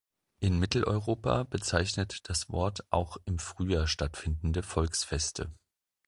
[0.39, 5.53] In Mitteleuropa bezeichnet das Wort auch im Frühjahr stattfindende Volksfeste.